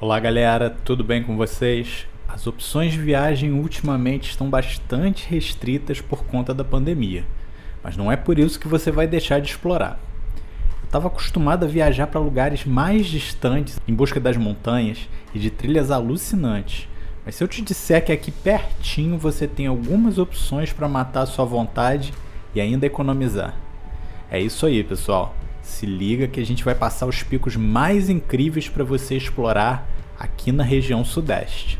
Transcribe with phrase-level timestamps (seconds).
[0.00, 2.06] Olá galera, tudo bem com vocês?
[2.28, 7.24] As opções de viagem ultimamente estão bastante restritas por conta da pandemia,
[7.82, 9.98] mas não é por isso que você vai deixar de explorar.
[10.82, 15.50] Eu estava acostumado a viajar para lugares mais distantes em busca das montanhas e de
[15.50, 16.88] trilhas alucinantes,
[17.26, 21.26] mas se eu te disser que aqui pertinho você tem algumas opções para matar a
[21.26, 22.14] sua vontade
[22.54, 23.56] e ainda economizar.
[24.30, 25.34] É isso aí, pessoal.
[25.68, 30.50] Se liga que a gente vai passar os picos mais incríveis para você explorar aqui
[30.50, 31.78] na região sudeste.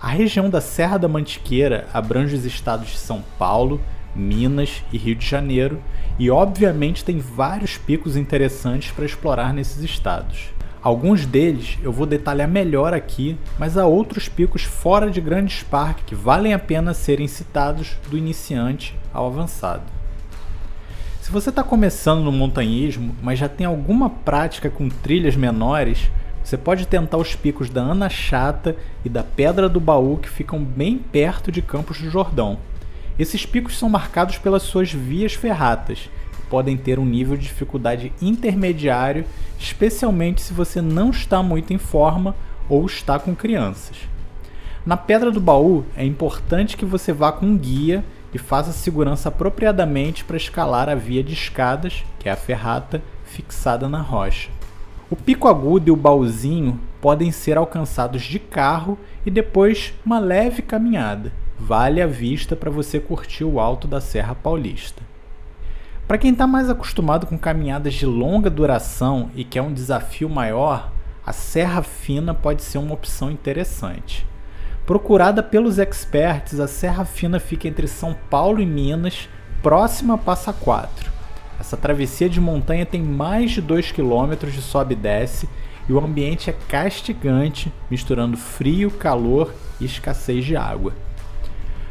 [0.00, 3.80] A região da Serra da Mantiqueira abrange os estados de São Paulo,
[4.14, 5.82] Minas e Rio de Janeiro,
[6.20, 10.50] e obviamente tem vários picos interessantes para explorar nesses estados.
[10.80, 16.04] Alguns deles eu vou detalhar melhor aqui, mas há outros picos fora de grandes parques
[16.04, 19.97] que valem a pena serem citados do iniciante ao avançado.
[21.28, 26.10] Se você está começando no montanhismo, mas já tem alguma prática com trilhas menores,
[26.42, 30.64] você pode tentar os picos da Ana Chata e da Pedra do Baú que ficam
[30.64, 32.58] bem perto de Campos do Jordão.
[33.18, 38.10] Esses picos são marcados pelas suas vias ferratas e podem ter um nível de dificuldade
[38.22, 39.26] intermediário,
[39.58, 42.34] especialmente se você não está muito em forma
[42.70, 43.98] ou está com crianças.
[44.86, 49.28] Na Pedra do Baú é importante que você vá com um guia e faça segurança
[49.28, 54.50] apropriadamente para escalar a via de escadas, que é a ferrata, fixada na rocha.
[55.10, 60.60] O pico agudo e o baúzinho podem ser alcançados de carro e depois uma leve
[60.60, 61.32] caminhada.
[61.58, 65.02] Vale a vista para você curtir o alto da Serra Paulista.
[66.06, 70.92] Para quem está mais acostumado com caminhadas de longa duração e quer um desafio maior,
[71.24, 74.27] a Serra Fina pode ser uma opção interessante.
[74.88, 79.28] Procurada pelos experts, a Serra Fina fica entre São Paulo e Minas,
[79.62, 81.12] próxima a Passa Quatro.
[81.60, 85.46] Essa travessia de montanha tem mais de 2 km de sobe e desce
[85.86, 90.94] e o ambiente é castigante, misturando frio, calor e escassez de água.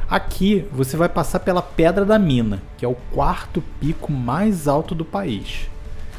[0.09, 4.95] Aqui você vai passar pela Pedra da Mina, que é o quarto pico mais alto
[4.95, 5.69] do país.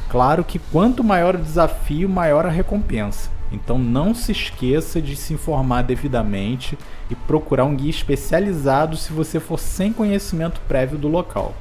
[0.09, 3.29] Claro que quanto maior o desafio, maior a recompensa.
[3.51, 6.77] Então não se esqueça de se informar devidamente
[7.09, 11.53] e procurar um guia especializado se você for sem conhecimento prévio do local.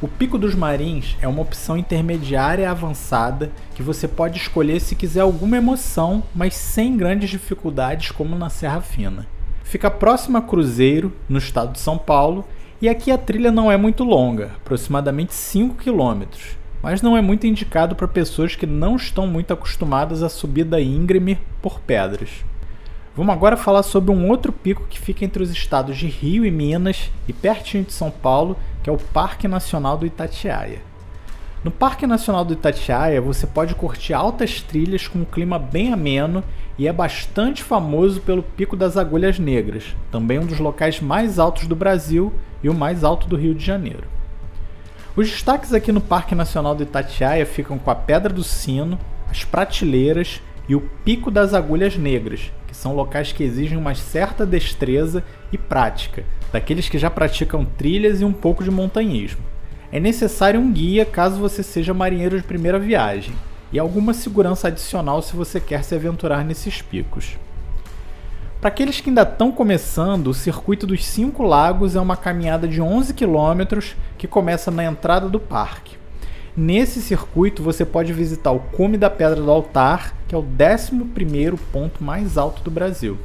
[0.00, 5.20] O Pico dos Marins é uma opção intermediária avançada que você pode escolher se quiser
[5.20, 9.26] alguma emoção, mas sem grandes dificuldades como na Serra Fina.
[9.64, 12.44] Fica próximo a Cruzeiro, no estado de São Paulo,
[12.80, 17.46] e aqui a trilha não é muito longa, aproximadamente 5 quilômetros mas não é muito
[17.46, 22.44] indicado para pessoas que não estão muito acostumadas a subida íngreme por pedras.
[23.16, 26.50] Vamos agora falar sobre um outro pico que fica entre os estados de Rio e
[26.50, 30.80] Minas e pertinho de São Paulo, que é o Parque Nacional do Itatiaia.
[31.64, 36.44] No Parque Nacional do Itatiaia, você pode curtir altas trilhas com um clima bem ameno
[36.78, 41.66] e é bastante famoso pelo Pico das Agulhas Negras, também um dos locais mais altos
[41.66, 42.32] do Brasil
[42.62, 44.04] e o mais alto do Rio de Janeiro.
[45.16, 48.98] Os destaques aqui no Parque Nacional do Itatiaia ficam com a Pedra do Sino,
[49.28, 54.46] as Prateleiras e o Pico das Agulhas Negras, que são locais que exigem uma certa
[54.46, 59.42] destreza e prática, daqueles que já praticam trilhas e um pouco de montanhismo.
[59.90, 63.34] É necessário um guia caso você seja marinheiro de primeira viagem,
[63.72, 67.36] e alguma segurança adicional se você quer se aventurar nesses picos.
[68.60, 72.82] Para aqueles que ainda estão começando, o Circuito dos Cinco Lagos é uma caminhada de
[72.82, 75.96] 11 quilômetros que começa na entrada do parque.
[76.56, 81.56] Nesse circuito você pode visitar o Cume da Pedra do Altar, que é o 11º
[81.72, 83.16] ponto mais alto do Brasil.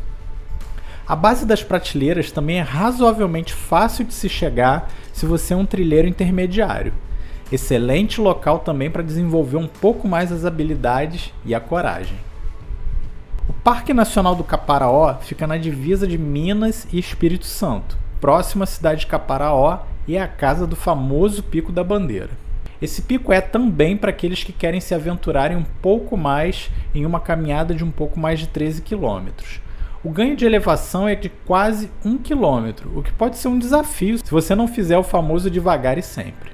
[1.08, 5.66] A base das prateleiras também é razoavelmente fácil de se chegar se você é um
[5.66, 6.94] trilheiro intermediário.
[7.52, 12.18] Excelente local também para desenvolver um pouco mais as habilidades e a coragem.
[13.64, 19.00] Parque Nacional do Caparaó fica na divisa de Minas e Espírito Santo, próximo à cidade
[19.02, 22.32] de Caparaó e é a casa do famoso Pico da Bandeira.
[22.82, 27.22] Esse pico é também para aqueles que querem se aventurarem um pouco mais em uma
[27.22, 29.62] caminhada de um pouco mais de 13 quilômetros.
[30.04, 34.18] O ganho de elevação é de quase 1 quilômetro, o que pode ser um desafio
[34.18, 36.52] se você não fizer o famoso devagar e sempre.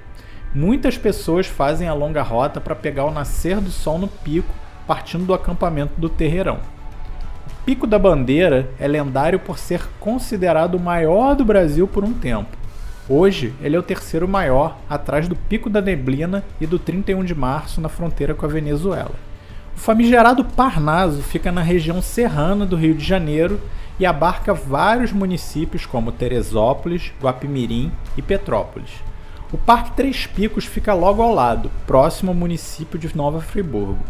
[0.54, 4.54] Muitas pessoas fazem a longa rota para pegar o nascer do sol no pico,
[4.86, 6.60] partindo do acampamento do Terreirão.
[7.66, 12.58] Pico da Bandeira é lendário por ser considerado o maior do Brasil por um tempo.
[13.08, 17.36] Hoje, ele é o terceiro maior, atrás do Pico da Neblina e do 31 de
[17.36, 19.14] março na fronteira com a Venezuela.
[19.76, 23.60] O famigerado Parnaso fica na região serrana do Rio de Janeiro
[24.00, 28.92] e abarca vários municípios como Teresópolis, Guapimirim e Petrópolis.
[29.52, 34.04] O Parque Três Picos fica logo ao lado, próximo ao município de Nova Friburgo.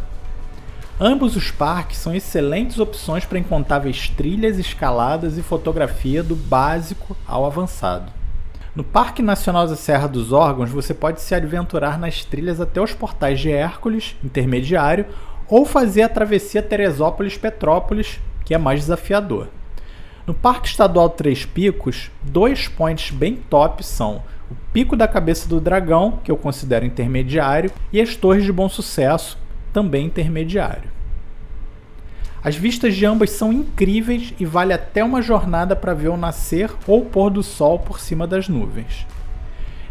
[1.01, 7.45] Ambos os parques são excelentes opções para incontáveis trilhas, escaladas e fotografia do básico ao
[7.45, 8.11] avançado.
[8.75, 12.93] No Parque Nacional da Serra dos Órgãos, você pode se aventurar nas trilhas até os
[12.93, 15.05] portais de Hércules, intermediário,
[15.47, 19.47] ou fazer a travessia Teresópolis-Petrópolis, que é mais desafiador.
[20.27, 24.21] No Parque Estadual Três Picos, dois points bem top são
[24.51, 28.67] o Pico da Cabeça do Dragão, que eu considero intermediário, e as Torres de Bom
[28.67, 29.37] Sucesso,
[29.73, 30.89] também intermediário.
[32.43, 36.71] As vistas de ambas são incríveis e vale até uma jornada para ver o nascer
[36.87, 39.05] ou pôr do sol por cima das nuvens.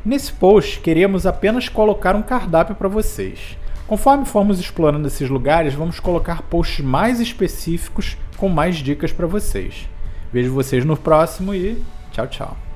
[0.04, 3.58] Nesse post, queríamos apenas colocar um cardápio para vocês.
[3.86, 9.88] Conforme formos explorando esses lugares, vamos colocar posts mais específicos com mais dicas para vocês.
[10.32, 11.82] Vejo vocês no próximo e
[12.12, 12.67] tchau, tchau.